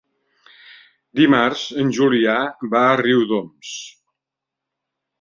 [1.19, 2.35] Dimarts en Julià
[2.75, 3.79] va a Riudoms.